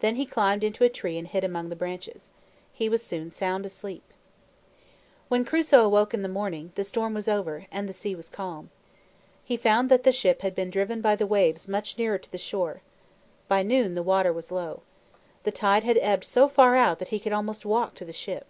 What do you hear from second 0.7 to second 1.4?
a tree and